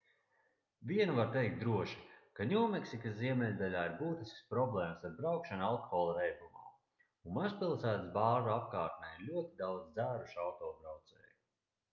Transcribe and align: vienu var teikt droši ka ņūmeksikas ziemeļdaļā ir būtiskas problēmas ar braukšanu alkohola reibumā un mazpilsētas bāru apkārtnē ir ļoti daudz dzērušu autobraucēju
vienu 0.91 1.13
var 1.17 1.27
teikt 1.33 1.57
droši 1.63 1.99
ka 2.39 2.47
ņūmeksikas 2.51 3.13
ziemeļdaļā 3.19 3.83
ir 3.89 3.93
būtiskas 3.99 4.47
problēmas 4.55 5.05
ar 5.11 5.13
braukšanu 5.21 5.67
alkohola 5.67 6.17
reibumā 6.21 6.67
un 7.05 7.37
mazpilsētas 7.37 8.11
bāru 8.19 8.55
apkārtnē 8.57 9.15
ir 9.19 9.29
ļoti 9.31 9.57
daudz 9.63 9.95
dzērušu 10.01 10.45
autobraucēju 10.49 11.33